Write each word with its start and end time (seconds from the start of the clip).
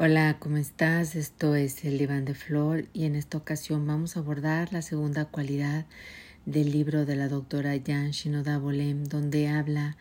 Hola, 0.00 0.36
¿cómo 0.38 0.58
estás? 0.58 1.16
Esto 1.16 1.56
es 1.56 1.84
el 1.84 1.98
diván 1.98 2.24
de 2.24 2.34
flor 2.34 2.84
y 2.92 3.04
en 3.04 3.16
esta 3.16 3.36
ocasión 3.36 3.84
vamos 3.84 4.16
a 4.16 4.20
abordar 4.20 4.72
la 4.72 4.80
segunda 4.80 5.24
cualidad 5.24 5.86
del 6.46 6.70
libro 6.70 7.04
de 7.04 7.16
la 7.16 7.26
doctora 7.26 7.72
Jan 7.84 8.12
Shinoda 8.12 8.58
Bolem, 8.58 9.02
donde 9.02 9.48
habla 9.48 9.96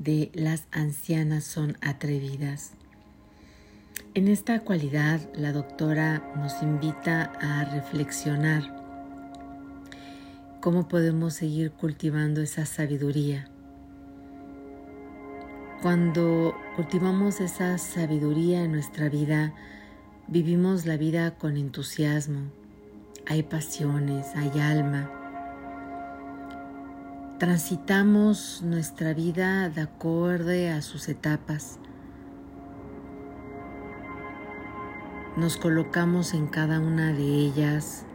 de 0.00 0.32
las 0.34 0.64
ancianas 0.72 1.44
son 1.44 1.78
atrevidas. 1.80 2.72
En 4.14 4.26
esta 4.26 4.58
cualidad, 4.62 5.20
la 5.36 5.52
doctora 5.52 6.24
nos 6.38 6.60
invita 6.60 7.32
a 7.40 7.66
reflexionar 7.66 8.64
cómo 10.60 10.88
podemos 10.88 11.34
seguir 11.34 11.70
cultivando 11.70 12.42
esa 12.42 12.66
sabiduría 12.66 13.48
cuando 15.82 16.56
cultivamos 16.74 17.40
esa 17.40 17.76
sabiduría 17.76 18.64
en 18.64 18.72
nuestra 18.72 19.08
vida, 19.08 19.52
vivimos 20.26 20.86
la 20.86 20.96
vida 20.96 21.32
con 21.32 21.56
entusiasmo, 21.56 22.50
hay 23.26 23.42
pasiones, 23.42 24.34
hay 24.34 24.58
alma. 24.58 25.10
Transitamos 27.38 28.62
nuestra 28.62 29.12
vida 29.12 29.68
de 29.68 29.82
acorde 29.82 30.70
a 30.70 30.80
sus 30.80 31.08
etapas. 31.08 31.78
Nos 35.36 35.58
colocamos 35.58 36.32
en 36.32 36.46
cada 36.46 36.80
una 36.80 37.12
de 37.12 37.22
ellas 37.22 38.06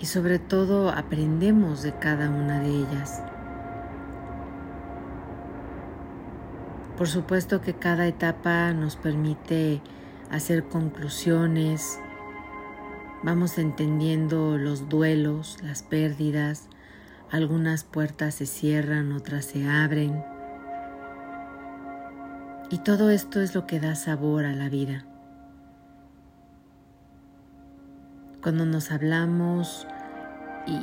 y 0.00 0.06
sobre 0.06 0.38
todo 0.38 0.88
aprendemos 0.88 1.82
de 1.82 1.92
cada 1.98 2.30
una 2.30 2.60
de 2.60 2.70
ellas. 2.70 3.22
Por 6.98 7.06
supuesto 7.06 7.60
que 7.60 7.74
cada 7.74 8.08
etapa 8.08 8.72
nos 8.72 8.96
permite 8.96 9.80
hacer 10.32 10.64
conclusiones, 10.64 12.00
vamos 13.22 13.56
entendiendo 13.56 14.58
los 14.58 14.88
duelos, 14.88 15.58
las 15.62 15.84
pérdidas, 15.84 16.68
algunas 17.30 17.84
puertas 17.84 18.34
se 18.34 18.46
cierran, 18.46 19.12
otras 19.12 19.44
se 19.44 19.68
abren. 19.68 20.24
Y 22.68 22.78
todo 22.78 23.10
esto 23.10 23.40
es 23.40 23.54
lo 23.54 23.64
que 23.64 23.78
da 23.78 23.94
sabor 23.94 24.44
a 24.44 24.56
la 24.56 24.68
vida. 24.68 25.04
Cuando 28.42 28.66
nos 28.66 28.90
hablamos 28.90 29.86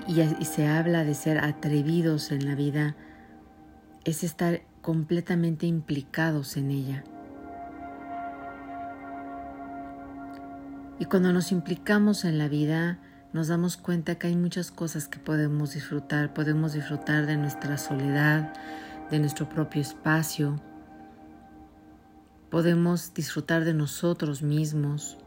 y, 0.07 0.45
se 0.45 0.65
habla 0.65 1.03
de 1.03 1.13
ser 1.13 1.39
atrevidos 1.39 2.31
en 2.31 2.45
la 2.45 2.55
vida, 2.55 2.95
es 4.05 4.23
estar 4.23 4.61
completamente 4.85 5.65
implicados 5.65 6.57
en 6.57 6.69
ella. 6.69 7.03
Y 10.99 11.05
cuando 11.05 11.33
nos 11.33 11.51
implicamos 11.51 12.23
en 12.23 12.37
la 12.37 12.47
vida, 12.47 12.99
nos 13.33 13.47
damos 13.47 13.77
cuenta 13.77 14.13
que 14.19 14.27
hay 14.27 14.35
muchas 14.35 14.69
cosas 14.69 15.07
que 15.07 15.17
podemos 15.17 15.73
disfrutar. 15.73 16.35
Podemos 16.35 16.73
disfrutar 16.73 17.25
de 17.25 17.35
nuestra 17.35 17.79
soledad, 17.79 18.53
de 19.09 19.17
nuestro 19.17 19.49
propio 19.49 19.81
espacio. 19.81 20.61
Podemos 22.51 23.11
disfrutar 23.15 23.65
de 23.65 23.73
nosotros 23.73 24.43
mismos. 24.43 25.17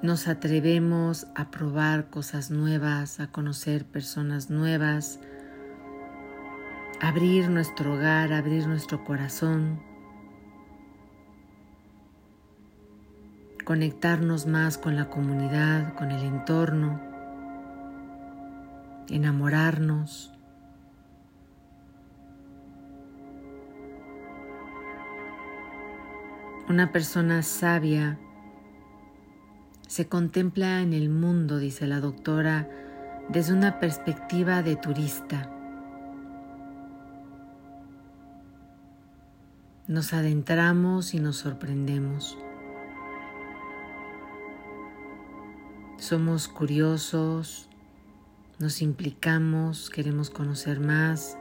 Nos 0.00 0.28
atrevemos 0.28 1.26
a 1.34 1.50
probar 1.50 2.08
cosas 2.08 2.52
nuevas, 2.52 3.18
a 3.18 3.32
conocer 3.32 3.84
personas 3.84 4.48
nuevas, 4.48 5.18
abrir 7.00 7.50
nuestro 7.50 7.94
hogar, 7.94 8.32
abrir 8.32 8.66
nuestro 8.66 9.04
corazón, 9.04 9.80
conectarnos 13.64 14.46
más 14.46 14.78
con 14.78 14.96
la 14.96 15.08
comunidad, 15.10 15.94
con 15.94 16.10
el 16.10 16.22
entorno, 16.24 17.00
enamorarnos. 19.08 20.32
Una 26.68 26.90
persona 26.90 27.42
sabia 27.42 28.18
se 29.86 30.08
contempla 30.08 30.80
en 30.80 30.92
el 30.92 31.10
mundo, 31.10 31.58
dice 31.58 31.86
la 31.86 32.00
doctora, 32.00 32.68
desde 33.28 33.52
una 33.52 33.78
perspectiva 33.78 34.62
de 34.62 34.76
turista 34.76 35.55
Nos 39.88 40.12
adentramos 40.12 41.14
y 41.14 41.20
nos 41.20 41.36
sorprendemos. 41.36 42.36
Somos 45.96 46.48
curiosos, 46.48 47.68
nos 48.58 48.82
implicamos, 48.82 49.88
queremos 49.90 50.28
conocer 50.28 50.80
más. 50.80 51.38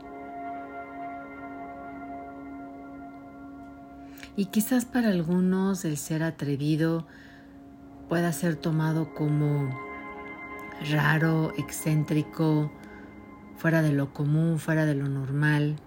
Y 4.36 4.46
quizás 4.46 4.86
para 4.86 5.10
algunos 5.10 5.84
el 5.84 5.98
ser 5.98 6.22
atrevido 6.22 7.08
pueda 8.10 8.32
ser 8.32 8.58
tomado 8.58 9.16
como 9.16 9.76
raro, 10.92 11.52
excéntrico, 11.58 12.72
fuera 13.58 13.82
de 13.82 13.92
lo 13.92 14.14
común, 14.14 14.60
fuera 14.60 14.86
de 14.86 14.94
lo 14.94 15.10
normal. 15.10 15.78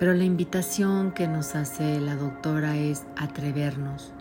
Pero 0.00 0.14
la 0.14 0.24
invitación 0.24 1.12
que 1.12 1.28
nos 1.28 1.54
hace 1.54 2.00
la 2.00 2.16
doctora 2.16 2.78
es 2.78 3.04
atrevernos, 3.18 4.14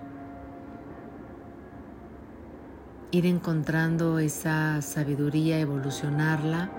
ir 3.11 3.25
encontrando 3.25 4.19
esa 4.19 4.81
sabiduría, 4.81 5.57
evolucionarla 5.57 6.69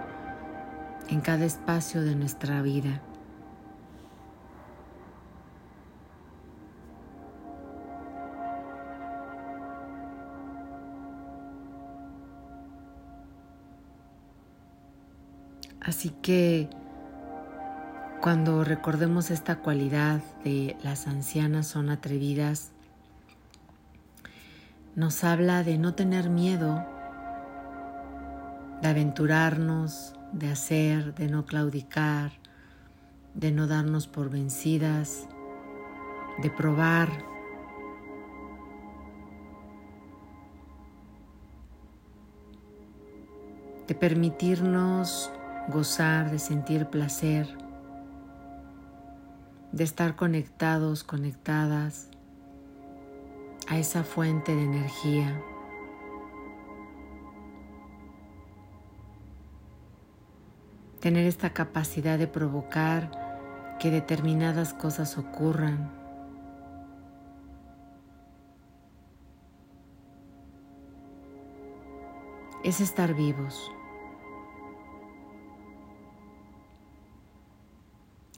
en 1.09 1.23
cada 1.23 1.47
espacio 1.47 2.03
de 2.03 2.15
nuestra 2.15 2.61
vida. 2.61 3.01
Así 15.81 16.11
que 16.21 16.69
cuando 18.21 18.65
recordemos 18.65 19.31
esta 19.31 19.61
cualidad 19.61 20.21
de 20.45 20.77
las 20.83 21.07
ancianas 21.07 21.67
son 21.67 21.89
atrevidas, 21.89 22.73
nos 24.95 25.25
habla 25.25 25.63
de 25.65 25.79
no 25.79 25.95
tener 25.95 26.29
miedo, 26.29 26.85
de 28.83 28.89
aventurarnos, 28.89 30.15
de 30.33 30.51
hacer, 30.51 31.15
de 31.15 31.29
no 31.29 31.47
claudicar, 31.47 32.33
de 33.35 33.53
no 33.53 33.67
darnos 33.67 34.07
por 34.07 34.29
vencidas, 34.29 35.27
de 36.43 36.51
probar. 36.51 37.31
de 43.89 43.97
permitirnos 43.97 45.33
gozar, 45.67 46.31
de 46.31 46.39
sentir 46.39 46.87
placer 46.87 47.49
de 49.73 49.85
estar 49.85 50.17
conectados, 50.17 51.05
conectadas 51.05 52.09
a 53.69 53.79
esa 53.79 54.03
fuente 54.03 54.55
de 54.55 54.65
energía. 54.65 55.41
Tener 61.01 61.27
esta 61.27 61.51
capacidad 61.51 62.19
de 62.19 62.27
provocar 62.27 63.11
que 63.79 63.91
determinadas 63.91 64.75
cosas 64.75 65.17
ocurran. 65.17 65.91
Es 72.63 72.81
estar 72.81 73.15
vivos. 73.15 73.73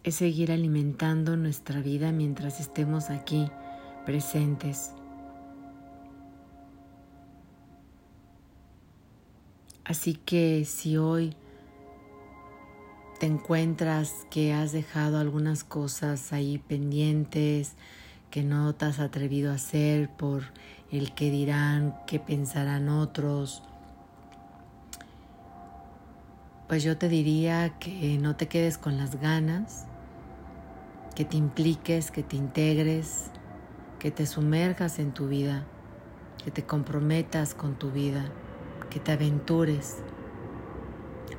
Es 0.04 0.16
seguir 0.16 0.50
alimentando 0.50 1.36
nuestra 1.36 1.80
vida 1.80 2.12
mientras 2.12 2.60
estemos 2.60 3.10
aquí 3.10 3.48
presentes. 4.04 4.92
Así 9.84 10.14
que 10.14 10.64
si 10.64 10.96
hoy 10.96 11.36
te 13.20 13.26
encuentras 13.26 14.26
que 14.30 14.52
has 14.52 14.72
dejado 14.72 15.18
algunas 15.18 15.64
cosas 15.64 16.32
ahí 16.32 16.58
pendientes, 16.58 17.74
que 18.30 18.42
no 18.42 18.74
te 18.74 18.86
has 18.86 18.98
atrevido 18.98 19.52
a 19.52 19.56
hacer 19.56 20.08
por 20.08 20.44
el 20.90 21.14
que 21.14 21.30
dirán, 21.30 21.94
que 22.06 22.18
pensarán 22.18 22.88
otros, 22.88 23.62
pues 26.68 26.82
yo 26.82 26.96
te 26.96 27.08
diría 27.08 27.78
que 27.78 28.18
no 28.18 28.34
te 28.36 28.48
quedes 28.48 28.78
con 28.78 28.96
las 28.96 29.20
ganas, 29.20 29.86
que 31.14 31.24
te 31.24 31.36
impliques, 31.36 32.10
que 32.10 32.22
te 32.22 32.36
integres, 32.36 33.30
que 33.98 34.10
te 34.10 34.26
sumerjas 34.26 34.98
en 34.98 35.12
tu 35.12 35.28
vida, 35.28 35.66
que 36.44 36.50
te 36.50 36.64
comprometas 36.64 37.54
con 37.54 37.78
tu 37.78 37.90
vida, 37.90 38.24
que 38.90 38.98
te 38.98 39.12
aventures, 39.12 39.98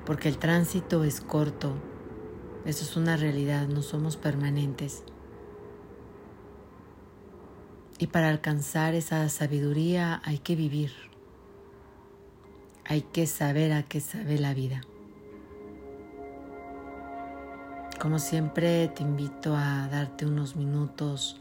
porque 0.05 0.29
el 0.29 0.37
tránsito 0.37 1.03
es 1.03 1.21
corto, 1.21 1.73
eso 2.65 2.83
es 2.83 2.95
una 2.95 3.17
realidad, 3.17 3.67
no 3.67 3.81
somos 3.81 4.17
permanentes. 4.17 5.03
Y 7.99 8.07
para 8.07 8.29
alcanzar 8.29 8.95
esa 8.95 9.27
sabiduría 9.29 10.21
hay 10.23 10.39
que 10.39 10.55
vivir, 10.55 10.91
hay 12.85 13.01
que 13.01 13.27
saber 13.27 13.71
a 13.73 13.83
qué 13.83 13.99
sabe 13.99 14.39
la 14.39 14.53
vida. 14.53 14.81
Como 17.99 18.19
siempre 18.19 18.89
te 18.89 19.03
invito 19.03 19.55
a 19.55 19.87
darte 19.87 20.25
unos 20.25 20.55
minutos 20.55 21.39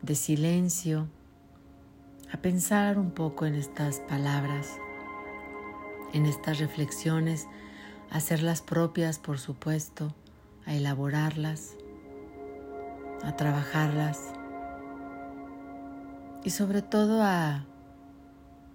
de 0.00 0.16
silencio, 0.16 1.06
a 2.32 2.38
pensar 2.38 2.98
un 2.98 3.12
poco 3.12 3.46
en 3.46 3.54
estas 3.54 4.00
palabras, 4.00 4.78
en 6.12 6.26
estas 6.26 6.58
reflexiones, 6.58 7.46
a 8.10 8.16
hacerlas 8.16 8.62
propias, 8.62 9.18
por 9.18 9.38
supuesto, 9.38 10.12
a 10.66 10.74
elaborarlas, 10.74 11.76
a 13.22 13.36
trabajarlas 13.36 14.18
y 16.42 16.50
sobre 16.50 16.82
todo 16.82 17.22
a 17.22 17.64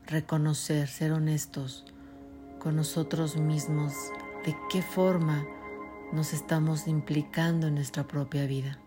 reconocer, 0.05 0.87
ser 0.87 1.11
honestos 1.11 1.85
con 2.59 2.77
nosotros 2.77 3.35
mismos 3.35 3.93
de 4.45 4.55
qué 4.69 4.81
forma 4.81 5.45
nos 6.11 6.33
estamos 6.33 6.87
implicando 6.87 7.67
en 7.67 7.75
nuestra 7.75 8.07
propia 8.07 8.45
vida. 8.45 8.79